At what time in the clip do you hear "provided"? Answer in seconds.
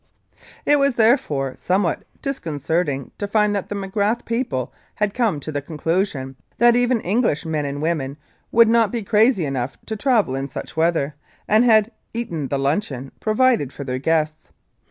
13.19-13.71